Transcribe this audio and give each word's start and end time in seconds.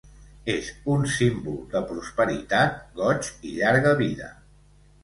És 0.53 0.69
un 0.93 1.05
símbol 1.17 1.59
de 1.75 1.83
prosperitat, 1.91 2.83
goig 3.03 3.31
i 3.53 3.57
llarga 3.61 3.95
vida. 4.05 4.37